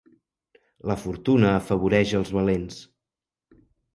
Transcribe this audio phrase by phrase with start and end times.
[0.91, 2.79] La fortuna afavoreix als valents.